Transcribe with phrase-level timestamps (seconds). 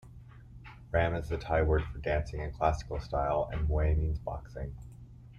[0.91, 4.75] "Ram" is the Thai word for dancing in classical style, and "muay" means boxing.